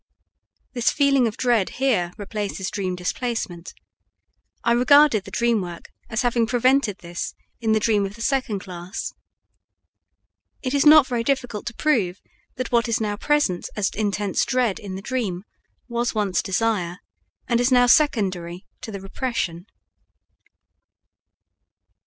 [0.73, 3.75] This feeling of dread here replaces dream displacement;
[4.63, 8.61] I regarded the dream work as having prevented this in the dream of the second
[8.61, 9.13] class.
[10.63, 12.19] It is not very difficult to prove
[12.55, 15.43] that what is now present as intense dread in the dream
[15.87, 16.97] was once desire,
[17.47, 19.67] and is now secondary to the repression.